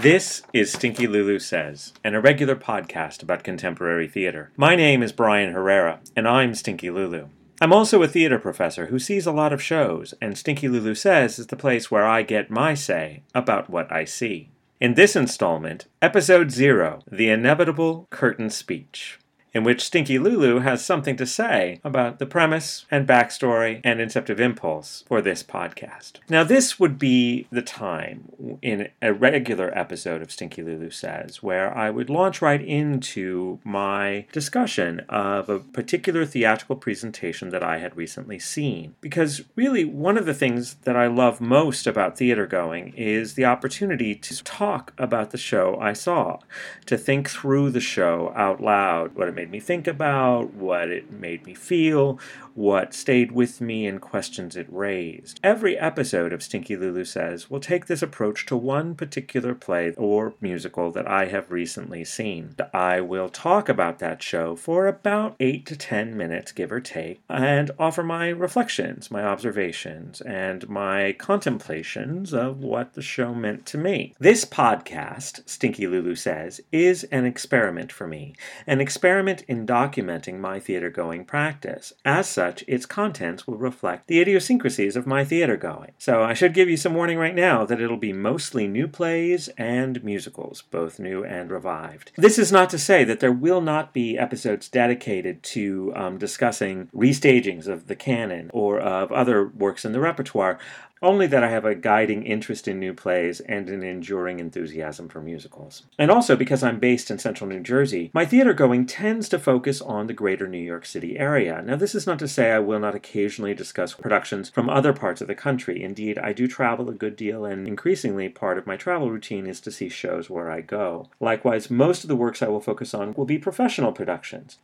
This 0.00 0.40
is 0.54 0.72
Stinky 0.72 1.06
Lulu 1.06 1.38
Says, 1.38 1.92
an 2.02 2.14
irregular 2.14 2.56
podcast 2.56 3.22
about 3.22 3.44
contemporary 3.44 4.08
theater. 4.08 4.50
My 4.56 4.74
name 4.74 5.02
is 5.02 5.12
Brian 5.12 5.52
Herrera, 5.52 6.00
and 6.16 6.26
I'm 6.26 6.54
Stinky 6.54 6.88
Lulu. 6.88 7.28
I'm 7.60 7.74
also 7.74 8.02
a 8.02 8.08
theater 8.08 8.38
professor 8.38 8.86
who 8.86 8.98
sees 8.98 9.26
a 9.26 9.30
lot 9.30 9.52
of 9.52 9.62
shows, 9.62 10.14
and 10.18 10.38
Stinky 10.38 10.68
Lulu 10.68 10.94
Says 10.94 11.38
is 11.38 11.48
the 11.48 11.54
place 11.54 11.90
where 11.90 12.06
I 12.06 12.22
get 12.22 12.50
my 12.50 12.72
say 12.72 13.24
about 13.34 13.68
what 13.68 13.92
I 13.92 14.06
see. 14.06 14.48
In 14.80 14.94
this 14.94 15.14
installment, 15.14 15.84
Episode 16.00 16.50
Zero 16.50 17.02
The 17.12 17.28
Inevitable 17.28 18.06
Curtain 18.08 18.48
Speech 18.48 19.18
in 19.52 19.64
which 19.64 19.84
Stinky 19.84 20.18
Lulu 20.18 20.60
has 20.60 20.84
something 20.84 21.16
to 21.16 21.26
say 21.26 21.80
about 21.84 22.18
the 22.18 22.26
premise 22.26 22.86
and 22.90 23.06
backstory 23.06 23.80
and 23.84 24.00
inceptive 24.00 24.40
impulse 24.40 25.04
for 25.06 25.20
this 25.20 25.42
podcast. 25.42 26.12
Now, 26.28 26.44
this 26.44 26.78
would 26.78 26.98
be 26.98 27.46
the 27.50 27.62
time 27.62 28.58
in 28.62 28.88
a 29.02 29.12
regular 29.12 29.76
episode 29.76 30.22
of 30.22 30.30
Stinky 30.30 30.62
Lulu 30.62 30.90
Says 30.90 31.42
where 31.42 31.76
I 31.76 31.90
would 31.90 32.10
launch 32.10 32.42
right 32.42 32.62
into 32.62 33.58
my 33.64 34.26
discussion 34.32 35.00
of 35.08 35.48
a 35.48 35.58
particular 35.58 36.24
theatrical 36.24 36.76
presentation 36.76 37.50
that 37.50 37.62
I 37.62 37.78
had 37.78 37.96
recently 37.96 38.38
seen. 38.38 38.94
Because 39.00 39.42
really, 39.56 39.84
one 39.84 40.16
of 40.16 40.26
the 40.26 40.34
things 40.34 40.74
that 40.82 40.96
I 40.96 41.06
love 41.06 41.40
most 41.40 41.86
about 41.86 42.16
theater 42.16 42.46
going 42.46 42.94
is 42.96 43.34
the 43.34 43.44
opportunity 43.44 44.14
to 44.14 44.44
talk 44.44 44.92
about 44.98 45.30
the 45.30 45.38
show 45.38 45.78
I 45.80 45.92
saw, 45.92 46.38
to 46.86 46.96
think 46.96 47.28
through 47.28 47.70
the 47.70 47.80
show 47.80 48.32
out 48.36 48.60
loud, 48.60 49.14
what 49.14 49.28
it 49.28 49.34
made 49.40 49.50
me 49.50 49.58
think 49.58 49.86
about, 49.86 50.52
what 50.52 50.90
it 50.90 51.10
made 51.10 51.46
me 51.46 51.54
feel, 51.54 52.20
what 52.52 52.92
stayed 52.92 53.32
with 53.32 53.58
me, 53.58 53.86
and 53.86 53.98
questions 53.98 54.54
it 54.54 54.66
raised. 54.68 55.40
Every 55.42 55.78
episode 55.78 56.34
of 56.34 56.42
Stinky 56.42 56.76
Lulu 56.76 57.04
Says 57.06 57.48
will 57.48 57.60
take 57.60 57.86
this 57.86 58.02
approach 58.02 58.44
to 58.46 58.56
one 58.56 58.94
particular 58.94 59.54
play 59.54 59.94
or 59.96 60.34
musical 60.42 60.90
that 60.92 61.08
I 61.08 61.26
have 61.26 61.50
recently 61.50 62.04
seen. 62.04 62.54
I 62.74 63.00
will 63.00 63.30
talk 63.30 63.70
about 63.70 63.98
that 64.00 64.22
show 64.22 64.56
for 64.56 64.86
about 64.86 65.36
8 65.40 65.64
to 65.64 65.76
10 65.76 66.14
minutes, 66.14 66.52
give 66.52 66.70
or 66.70 66.80
take, 66.80 67.22
and 67.30 67.70
offer 67.78 68.02
my 68.02 68.28
reflections, 68.28 69.10
my 69.10 69.24
observations, 69.24 70.20
and 70.20 70.68
my 70.68 71.14
contemplations 71.18 72.34
of 72.34 72.58
what 72.58 72.92
the 72.92 73.00
show 73.00 73.32
meant 73.34 73.64
to 73.66 73.78
me. 73.78 74.14
This 74.18 74.44
podcast, 74.44 75.48
Stinky 75.48 75.86
Lulu 75.86 76.14
Says, 76.14 76.60
is 76.72 77.04
an 77.04 77.24
experiment 77.24 77.90
for 77.90 78.06
me, 78.06 78.34
an 78.66 78.82
experiment 78.82 79.29
in 79.48 79.66
documenting 79.66 80.38
my 80.38 80.58
theater 80.58 80.90
going 80.90 81.24
practice. 81.24 81.92
As 82.04 82.28
such, 82.28 82.64
its 82.66 82.86
contents 82.86 83.46
will 83.46 83.56
reflect 83.56 84.06
the 84.06 84.20
idiosyncrasies 84.20 84.96
of 84.96 85.06
my 85.06 85.24
theater 85.24 85.56
going. 85.56 85.92
So 85.98 86.22
I 86.22 86.34
should 86.34 86.54
give 86.54 86.68
you 86.68 86.76
some 86.76 86.94
warning 86.94 87.18
right 87.18 87.34
now 87.34 87.64
that 87.64 87.80
it'll 87.80 87.96
be 87.96 88.12
mostly 88.12 88.66
new 88.66 88.88
plays 88.88 89.48
and 89.56 90.02
musicals, 90.02 90.62
both 90.62 90.98
new 90.98 91.24
and 91.24 91.50
revived. 91.50 92.12
This 92.16 92.38
is 92.38 92.50
not 92.50 92.70
to 92.70 92.78
say 92.78 93.04
that 93.04 93.20
there 93.20 93.32
will 93.32 93.60
not 93.60 93.92
be 93.92 94.18
episodes 94.18 94.68
dedicated 94.68 95.42
to 95.44 95.92
um, 95.94 96.18
discussing 96.18 96.88
restagings 96.94 97.66
of 97.66 97.86
the 97.86 97.96
canon 97.96 98.50
or 98.52 98.80
of 98.80 99.12
other 99.12 99.46
works 99.46 99.84
in 99.84 99.92
the 99.92 100.00
repertoire 100.00 100.58
only 101.02 101.26
that 101.26 101.42
I 101.42 101.48
have 101.48 101.64
a 101.64 101.74
guiding 101.74 102.24
interest 102.24 102.68
in 102.68 102.78
new 102.78 102.92
plays 102.92 103.40
and 103.40 103.68
an 103.70 103.82
enduring 103.82 104.38
enthusiasm 104.38 105.08
for 105.08 105.20
musicals. 105.20 105.82
And 105.98 106.10
also 106.10 106.36
because 106.36 106.62
I'm 106.62 106.78
based 106.78 107.10
in 107.10 107.18
central 107.18 107.48
New 107.48 107.60
Jersey, 107.60 108.10
my 108.12 108.26
theater 108.26 108.52
going 108.52 108.86
tends 108.86 109.19
to 109.28 109.38
focus 109.38 109.80
on 109.80 110.06
the 110.06 110.12
greater 110.12 110.48
New 110.48 110.58
York 110.58 110.86
City 110.86 111.18
area. 111.18 111.62
Now, 111.62 111.76
this 111.76 111.94
is 111.94 112.06
not 112.06 112.18
to 112.20 112.28
say 112.28 112.50
I 112.50 112.58
will 112.58 112.78
not 112.78 112.94
occasionally 112.94 113.54
discuss 113.54 113.94
productions 113.94 114.48
from 114.48 114.68
other 114.68 114.92
parts 114.92 115.20
of 115.20 115.28
the 115.28 115.34
country. 115.34 115.82
Indeed, 115.82 116.18
I 116.18 116.32
do 116.32 116.48
travel 116.48 116.88
a 116.88 116.94
good 116.94 117.16
deal, 117.16 117.44
and 117.44 117.68
increasingly 117.68 118.28
part 118.28 118.58
of 118.58 118.66
my 118.66 118.76
travel 118.76 119.10
routine 119.10 119.46
is 119.46 119.60
to 119.60 119.70
see 119.70 119.88
shows 119.88 120.30
where 120.30 120.50
I 120.50 120.60
go. 120.60 121.08
Likewise, 121.20 121.70
most 121.70 122.04
of 122.04 122.08
the 122.08 122.16
works 122.16 122.42
I 122.42 122.48
will 122.48 122.60
focus 122.60 122.94
on 122.94 123.14
will 123.14 123.26
be 123.26 123.38
professional 123.38 123.92
productions. 123.92 124.58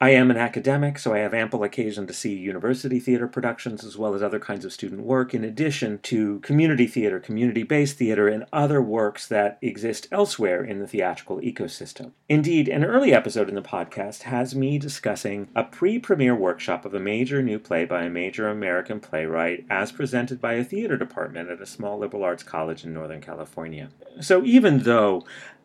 I 0.00 0.10
am 0.10 0.30
an 0.30 0.36
academic, 0.36 0.96
so 0.96 1.12
I 1.12 1.18
have 1.18 1.34
ample 1.34 1.64
occasion 1.64 2.06
to 2.06 2.12
see 2.12 2.32
university 2.32 3.00
theater 3.00 3.26
productions 3.26 3.84
as 3.84 3.98
well 3.98 4.14
as 4.14 4.22
other 4.22 4.38
kinds 4.38 4.64
of 4.64 4.72
student 4.72 5.00
work, 5.00 5.34
in 5.34 5.42
addition 5.42 5.98
to 6.04 6.38
community 6.38 6.86
theater, 6.86 7.18
community 7.18 7.64
based 7.64 7.96
theater, 7.96 8.28
and 8.28 8.46
other 8.52 8.80
works 8.80 9.26
that 9.26 9.58
exist 9.60 10.06
elsewhere 10.12 10.62
in 10.62 10.78
the 10.78 10.86
theatrical 10.86 11.40
ecosystem. 11.40 12.12
Indeed, 12.28 12.68
an 12.68 12.84
early 12.84 13.12
episode 13.12 13.48
in 13.48 13.56
the 13.56 13.60
podcast 13.60 14.22
has 14.22 14.54
me 14.54 14.78
discussing 14.78 15.48
a 15.56 15.64
pre 15.64 15.98
premiere 15.98 16.36
workshop 16.36 16.84
of 16.84 16.94
a 16.94 17.00
major 17.00 17.42
new 17.42 17.58
play 17.58 17.84
by 17.84 18.04
a 18.04 18.10
major 18.10 18.46
American 18.46 19.00
playwright 19.00 19.66
as 19.68 19.90
presented 19.90 20.40
by 20.40 20.52
a 20.52 20.64
theater 20.64 20.96
department 20.96 21.50
at 21.50 21.60
a 21.60 21.66
small 21.66 21.98
liberal 21.98 22.22
arts 22.22 22.44
college 22.44 22.84
in 22.84 22.94
Northern 22.94 23.20
California. 23.20 23.88
So 24.20 24.44
even 24.44 24.78
though 24.84 25.24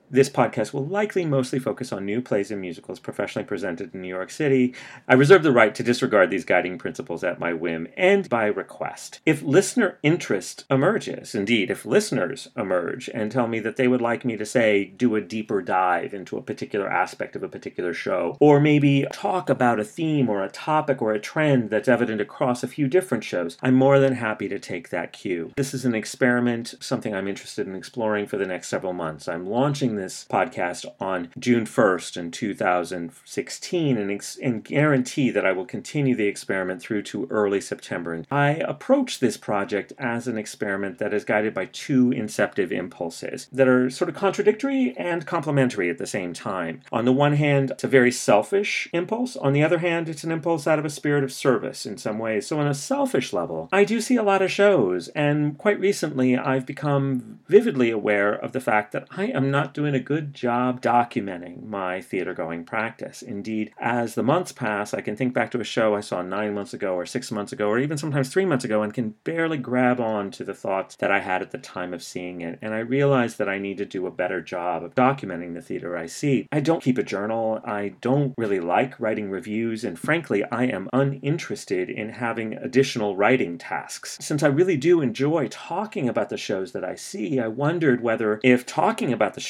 this 0.10 0.30
podcast 0.30 0.74
will 0.74 0.86
likely 0.86 1.26
mostly 1.26 1.60
focus 1.60 1.92
on 1.92 2.06
new 2.06 2.22
plays 2.22 2.52
and 2.52 2.62
musicals 2.62 3.00
professionally 3.00 3.46
presented 3.46 3.94
in 3.94 4.02
New 4.02 4.08
York 4.08 4.30
City. 4.30 4.74
I 5.08 5.16
reserve 5.16 5.44
the 5.44 5.52
right 5.52 5.74
to 5.76 5.84
disregard 5.84 6.30
these 6.30 6.46
guiding 6.46 6.78
principles 6.78 7.24
at 7.24 7.40
my 7.40 7.54
whim 7.54 7.88
and 7.98 8.30
by 8.30 8.46
request. 8.46 9.20
If 9.26 9.42
listener 9.42 9.98
interest 10.04 10.66
emerges, 10.70 11.34
indeed, 11.34 11.72
if 11.72 11.86
listeners 11.86 12.50
emerge 12.56 13.10
and 13.14 13.32
tell 13.32 13.48
me 13.48 13.60
that 13.62 13.78
they 13.78 13.88
would 13.88 14.02
like 14.02 14.24
me 14.24 14.38
to 14.38 14.46
say, 14.46 14.86
do 14.86 15.16
a 15.16 15.22
deeper 15.22 15.62
dive 15.62 16.14
into 16.14 16.38
a 16.38 16.42
particular 16.42 16.90
aspect 16.90 17.36
of 17.36 17.44
a 17.44 17.50
particular 17.50 17.94
show, 17.94 18.38
or 18.40 18.60
maybe 18.60 19.06
talk 19.12 19.50
about 19.50 19.80
a 19.80 19.84
theme 19.84 20.30
or 20.30 20.44
a 20.44 20.50
topic 20.50 21.02
or 21.02 21.14
a 21.14 21.20
trend 21.20 21.70
that's 21.70 21.88
evident 21.88 22.22
across 22.22 22.64
a 22.64 22.68
few 22.68 22.88
different 22.88 23.24
shows, 23.24 23.58
I'm 23.62 23.76
more 23.76 24.00
than 24.00 24.14
happy 24.14 24.48
to 24.50 24.60
take 24.60 24.90
that 24.90 25.14
cue. 25.14 25.52
This 25.58 25.74
is 25.74 25.86
an 25.86 25.96
experiment, 25.96 26.76
something 26.80 27.14
I'm 27.16 27.28
interested 27.28 27.68
in 27.68 27.76
exploring 27.76 28.28
for 28.28 28.38
the 28.38 28.46
next 28.46 28.68
several 28.68 28.94
months. 28.94 29.28
I'm 29.28 29.46
launching 29.46 29.93
this 29.96 30.26
podcast 30.30 30.86
on 31.00 31.30
June 31.38 31.66
1st 31.66 32.18
in 32.18 32.32
2016 32.32 33.98
and, 33.98 34.12
ex- 34.12 34.38
and 34.42 34.64
guarantee 34.64 35.30
that 35.30 35.46
I 35.46 35.52
will 35.52 35.66
continue 35.66 36.16
the 36.16 36.28
experiment 36.28 36.82
through 36.82 37.04
to 37.04 37.28
early 37.30 37.62
September. 37.62 38.24
I 38.32 38.52
approach 38.52 39.20
this 39.20 39.38
project 39.38 39.94
as 39.98 40.28
an 40.28 40.38
experiment 40.38 41.00
that 41.00 41.14
is 41.14 41.26
guided 41.26 41.54
by 41.54 41.66
two 41.66 42.12
inceptive 42.12 42.72
impulses 42.72 43.48
that 43.52 43.68
are 43.68 43.90
sort 43.90 44.10
of 44.10 44.16
contradictory 44.16 44.94
and 44.98 45.26
complementary 45.26 45.90
at 45.90 45.98
the 45.98 46.08
same 46.08 46.34
time. 46.34 46.82
On 46.92 47.06
the 47.06 47.12
one 47.12 47.34
hand, 47.34 47.72
it's 47.72 47.84
a 47.84 47.88
very 47.88 48.12
selfish 48.12 48.88
impulse. 48.94 49.36
On 49.38 49.54
the 49.54 49.64
other 49.64 49.80
hand, 49.80 50.10
it's 50.10 50.24
an 50.24 50.32
impulse 50.32 50.68
out 50.68 50.80
of 50.80 50.86
a 50.86 50.90
spirit 50.90 51.24
of 51.24 51.34
service 51.34 51.86
in 51.86 51.98
some 51.98 52.20
ways. 52.20 52.48
So, 52.48 52.60
on 52.60 52.68
a 52.68 52.74
selfish 52.74 53.34
level, 53.34 53.70
I 53.72 53.84
do 53.84 54.00
see 54.02 54.16
a 54.16 54.24
lot 54.24 54.42
of 54.42 54.52
shows, 54.52 55.08
and 55.10 55.58
quite 55.58 55.80
recently, 55.80 56.38
I've 56.38 56.66
become 56.66 57.40
vividly 57.48 57.90
aware 57.90 58.34
of 58.34 58.52
the 58.52 58.62
fact 58.62 58.92
that 58.94 59.08
I 59.12 59.26
am 59.26 59.52
not 59.52 59.74
doing 59.74 59.83
doing 59.84 59.96
a 59.96 60.00
good 60.00 60.34
job 60.34 60.82
documenting 60.82 61.62
my 61.66 62.00
theater 62.00 62.34
going 62.34 62.64
practice. 62.64 63.22
Indeed, 63.22 63.74
as 63.78 64.16
the 64.16 64.24
months 64.24 64.54
pass, 64.54 64.94
I 64.94 65.02
can 65.02 65.18
think 65.18 65.34
back 65.34 65.52
to 65.52 65.60
a 65.60 65.66
show 65.66 65.94
I 65.94 66.00
saw 66.00 66.22
nine 66.22 66.54
months 66.54 66.74
ago, 66.74 66.94
or 66.96 67.06
six 67.06 67.34
months 67.34 67.52
ago, 67.52 67.68
or 67.68 67.80
even 67.80 67.98
sometimes 67.98 68.30
three 68.30 68.46
months 68.46 68.64
ago, 68.64 68.82
and 68.82 68.94
can 68.94 69.16
barely 69.26 69.58
grab 69.58 70.00
on 70.00 70.32
to 70.32 70.46
the 70.46 70.54
thoughts 70.54 70.96
that 70.96 71.12
I 71.12 71.20
had 71.20 71.42
at 71.42 71.52
the 71.52 71.58
time 71.58 71.94
of 71.94 72.02
seeing 72.02 72.40
it. 72.40 72.60
And 72.62 72.74
I 72.74 72.80
realize 72.80 73.36
that 73.36 73.50
I 73.50 73.60
need 73.60 73.78
to 73.80 73.86
do 73.86 74.08
a 74.08 74.12
better 74.12 74.42
job 74.42 74.86
of 74.86 74.96
documenting 74.96 75.54
the 75.54 75.62
theater 75.62 75.98
I 75.98 76.06
see. 76.06 76.48
I 76.50 76.62
don't 76.62 76.82
keep 76.82 76.98
a 76.98 77.04
journal, 77.04 77.60
I 77.66 77.96
don't 78.00 78.34
really 78.38 78.62
like 78.62 78.98
writing 79.02 79.30
reviews, 79.30 79.84
and 79.84 80.00
frankly, 80.00 80.46
I 80.50 80.64
am 80.64 80.88
uninterested 80.94 81.90
in 81.90 82.08
having 82.08 82.54
additional 82.54 83.18
writing 83.18 83.58
tasks. 83.58 84.18
Since 84.22 84.44
I 84.44 84.48
really 84.48 84.78
do 84.78 85.02
enjoy 85.02 85.50
talking 85.50 86.08
about 86.08 86.30
the 86.30 86.38
shows 86.38 86.72
that 86.72 86.86
I 86.86 86.96
see, 86.96 87.38
I 87.38 87.50
wondered 87.50 88.02
whether 88.02 88.40
if 88.46 88.66
talking 88.66 89.12
about 89.12 89.34
the 89.34 89.42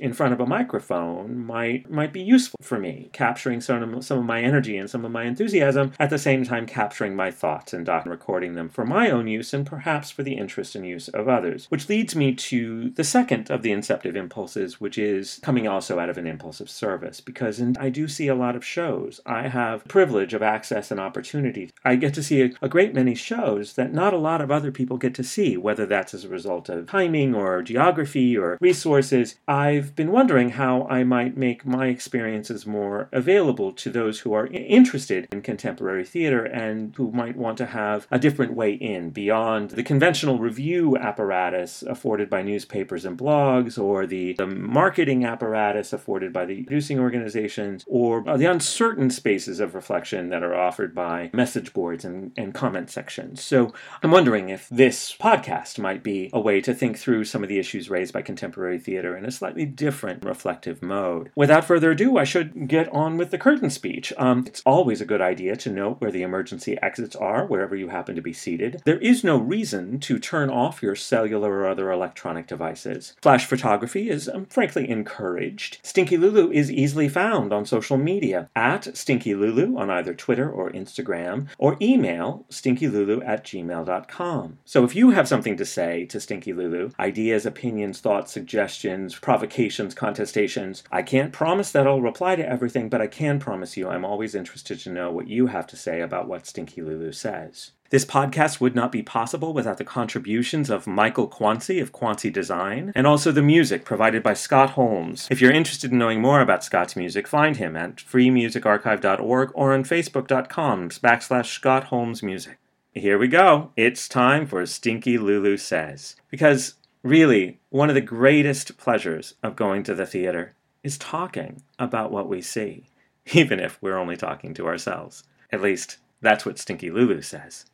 in 0.00 0.12
front 0.12 0.32
of 0.32 0.40
a 0.40 0.46
microphone 0.46 1.44
might 1.44 1.90
might 1.90 2.12
be 2.12 2.20
useful 2.20 2.58
for 2.62 2.78
me, 2.78 3.10
capturing 3.12 3.60
some 3.60 3.94
of, 3.94 4.04
some 4.04 4.18
of 4.18 4.24
my 4.24 4.40
energy 4.42 4.76
and 4.76 4.88
some 4.88 5.04
of 5.04 5.12
my 5.12 5.24
enthusiasm, 5.24 5.92
at 5.98 6.10
the 6.10 6.18
same 6.18 6.44
time 6.44 6.66
capturing 6.66 7.14
my 7.14 7.30
thoughts 7.30 7.72
and 7.72 7.88
recording 8.06 8.54
them 8.54 8.68
for 8.68 8.84
my 8.84 9.10
own 9.10 9.26
use 9.28 9.52
and 9.54 9.66
perhaps 9.66 10.10
for 10.10 10.22
the 10.22 10.34
interest 10.34 10.74
and 10.74 10.86
use 10.86 11.08
of 11.08 11.28
others. 11.28 11.66
Which 11.68 11.88
leads 11.88 12.16
me 12.16 12.34
to 12.34 12.90
the 12.90 13.04
second 13.04 13.50
of 13.50 13.62
the 13.62 13.72
inceptive 13.72 14.16
impulses, 14.16 14.80
which 14.80 14.98
is 14.98 15.38
coming 15.42 15.66
also 15.68 15.98
out 15.98 16.10
of 16.10 16.18
an 16.18 16.26
impulse 16.26 16.60
of 16.60 16.70
service, 16.70 17.20
because 17.20 17.60
in, 17.60 17.76
I 17.78 17.88
do 17.88 18.08
see 18.08 18.28
a 18.28 18.34
lot 18.34 18.56
of 18.56 18.64
shows. 18.64 19.20
I 19.26 19.48
have 19.48 19.84
privilege 19.84 20.34
of 20.34 20.42
access 20.42 20.90
and 20.90 21.00
opportunity. 21.00 21.70
I 21.84 21.96
get 21.96 22.14
to 22.14 22.22
see 22.22 22.42
a, 22.42 22.50
a 22.62 22.68
great 22.68 22.94
many 22.94 23.14
shows 23.14 23.74
that 23.74 23.92
not 23.92 24.14
a 24.14 24.18
lot 24.18 24.40
of 24.40 24.50
other 24.50 24.72
people 24.72 24.96
get 24.96 25.14
to 25.16 25.24
see, 25.24 25.56
whether 25.56 25.86
that's 25.86 26.14
as 26.14 26.24
a 26.24 26.28
result 26.28 26.68
of 26.68 26.86
timing 26.86 27.34
or 27.34 27.62
geography 27.62 28.36
or 28.36 28.58
resources. 28.60 29.36
I've 29.62 29.94
been 29.94 30.10
wondering 30.10 30.50
how 30.50 30.88
I 30.90 31.04
might 31.04 31.36
make 31.36 31.64
my 31.64 31.86
experiences 31.86 32.66
more 32.66 33.08
available 33.12 33.70
to 33.74 33.90
those 33.90 34.18
who 34.18 34.32
are 34.32 34.48
interested 34.48 35.28
in 35.30 35.40
contemporary 35.40 36.04
theater 36.04 36.44
and 36.44 36.92
who 36.96 37.12
might 37.12 37.36
want 37.36 37.58
to 37.58 37.66
have 37.66 38.08
a 38.10 38.18
different 38.18 38.54
way 38.54 38.72
in 38.72 39.10
beyond 39.10 39.70
the 39.70 39.84
conventional 39.84 40.40
review 40.40 40.96
apparatus 40.96 41.84
afforded 41.84 42.28
by 42.28 42.42
newspapers 42.42 43.04
and 43.04 43.16
blogs 43.16 43.80
or 43.80 44.04
the, 44.04 44.32
the 44.32 44.48
marketing 44.48 45.24
apparatus 45.24 45.92
afforded 45.92 46.32
by 46.32 46.44
the 46.44 46.64
producing 46.64 46.98
organizations 46.98 47.84
or 47.86 48.24
the 48.36 48.50
uncertain 48.50 49.10
spaces 49.10 49.60
of 49.60 49.76
reflection 49.76 50.30
that 50.30 50.42
are 50.42 50.56
offered 50.56 50.92
by 50.92 51.30
message 51.32 51.72
boards 51.72 52.04
and, 52.04 52.32
and 52.36 52.52
comment 52.52 52.90
sections. 52.90 53.40
So 53.40 53.72
I'm 54.02 54.10
wondering 54.10 54.48
if 54.48 54.68
this 54.70 55.16
podcast 55.16 55.78
might 55.78 56.02
be 56.02 56.30
a 56.32 56.40
way 56.40 56.60
to 56.62 56.74
think 56.74 56.98
through 56.98 57.26
some 57.26 57.44
of 57.44 57.48
the 57.48 57.60
issues 57.60 57.88
raised 57.88 58.12
by 58.12 58.22
contemporary 58.22 58.80
theater 58.80 59.16
in 59.16 59.24
a 59.24 59.30
slightly 59.30 59.51
different 59.56 60.24
reflective 60.24 60.82
mode. 60.82 61.30
Without 61.34 61.64
further 61.64 61.92
ado, 61.92 62.18
I 62.18 62.24
should 62.24 62.68
get 62.68 62.92
on 62.92 63.16
with 63.16 63.30
the 63.30 63.38
curtain 63.38 63.70
speech. 63.70 64.12
Um, 64.16 64.44
it's 64.46 64.62
always 64.64 65.00
a 65.00 65.06
good 65.06 65.20
idea 65.20 65.56
to 65.56 65.70
note 65.70 66.00
where 66.00 66.10
the 66.10 66.22
emergency 66.22 66.78
exits 66.82 67.16
are 67.16 67.46
wherever 67.46 67.76
you 67.76 67.88
happen 67.88 68.16
to 68.16 68.22
be 68.22 68.32
seated. 68.32 68.82
There 68.84 68.98
is 68.98 69.24
no 69.24 69.38
reason 69.38 70.00
to 70.00 70.18
turn 70.18 70.50
off 70.50 70.82
your 70.82 70.96
cellular 70.96 71.52
or 71.52 71.68
other 71.68 71.90
electronic 71.90 72.46
devices. 72.46 73.14
Flash 73.22 73.46
photography 73.46 74.10
is 74.10 74.28
um, 74.28 74.46
frankly 74.46 74.88
encouraged. 74.88 75.78
Stinky 75.82 76.16
Lulu 76.16 76.50
is 76.50 76.70
easily 76.70 77.08
found 77.08 77.52
on 77.52 77.64
social 77.64 77.96
media 77.96 78.48
at 78.54 78.96
Stinky 78.96 79.34
Lulu 79.34 79.76
on 79.76 79.90
either 79.90 80.14
Twitter 80.14 80.50
or 80.50 80.70
Instagram, 80.70 81.48
or 81.58 81.76
email 81.80 82.44
stinkylulu 82.50 83.26
at 83.26 83.44
gmail.com. 83.44 84.58
So 84.64 84.84
if 84.84 84.94
you 84.94 85.10
have 85.10 85.28
something 85.28 85.56
to 85.56 85.64
say 85.64 86.04
to 86.06 86.20
Stinky 86.20 86.52
Lulu, 86.52 86.90
ideas, 86.98 87.46
opinions, 87.46 88.00
thoughts, 88.00 88.32
suggestions, 88.32 89.18
provocations, 89.18 89.41
contestations, 89.46 90.82
I 90.90 91.02
can't 91.02 91.32
promise 91.32 91.72
that 91.72 91.86
I'll 91.86 92.00
reply 92.00 92.36
to 92.36 92.48
everything, 92.48 92.88
but 92.88 93.00
I 93.00 93.06
can 93.06 93.38
promise 93.38 93.76
you 93.76 93.88
I'm 93.88 94.04
always 94.04 94.34
interested 94.34 94.78
to 94.80 94.90
know 94.90 95.10
what 95.10 95.28
you 95.28 95.48
have 95.48 95.66
to 95.68 95.76
say 95.76 96.00
about 96.00 96.28
what 96.28 96.46
Stinky 96.46 96.82
Lulu 96.82 97.12
says. 97.12 97.72
This 97.92 98.04
podcast 98.06 98.58
would 98.58 98.74
not 98.74 98.90
be 98.90 99.02
possible 99.02 99.52
without 99.52 99.76
the 99.76 99.84
contributions 99.84 100.70
of 100.70 100.86
Michael 100.86 101.26
Quancy 101.26 101.78
of 101.78 101.92
Quancy 101.92 102.30
Design, 102.30 102.90
and 102.94 103.06
also 103.06 103.30
the 103.30 103.42
music 103.42 103.84
provided 103.84 104.22
by 104.22 104.32
Scott 104.32 104.70
Holmes. 104.70 105.28
If 105.30 105.42
you're 105.42 105.52
interested 105.52 105.92
in 105.92 105.98
knowing 105.98 106.22
more 106.22 106.40
about 106.40 106.64
Scott's 106.64 106.96
music, 106.96 107.28
find 107.28 107.58
him 107.58 107.76
at 107.76 107.96
freemusicarchive.org 107.96 109.50
or 109.54 109.74
on 109.74 109.84
facebook.com 109.84 110.88
backslash 110.88 111.52
Scott 111.52 111.84
Holmes 111.84 112.22
Music. 112.22 112.56
Here 112.94 113.18
we 113.18 113.28
go. 113.28 113.72
It's 113.76 114.08
time 114.08 114.46
for 114.46 114.64
Stinky 114.64 115.18
Lulu 115.18 115.58
Says. 115.58 116.16
Because 116.30 116.74
really, 117.02 117.60
one 117.70 117.88
of 117.88 117.94
the 117.94 118.00
greatest 118.00 118.76
pleasures 118.76 119.34
of 119.42 119.56
going 119.56 119.82
to 119.84 119.94
the 119.94 120.06
theater 120.06 120.54
is 120.82 120.98
talking 120.98 121.62
about 121.78 122.10
what 122.10 122.28
we 122.28 122.42
see, 122.42 122.88
even 123.32 123.60
if 123.60 123.80
we're 123.80 123.98
only 123.98 124.16
talking 124.16 124.54
to 124.54 124.66
ourselves. 124.66 125.24
At 125.50 125.62
least, 125.62 125.98
that's 126.20 126.46
what 126.46 126.58
Stinky 126.58 126.90
Lulu 126.90 127.22
says. 127.22 127.66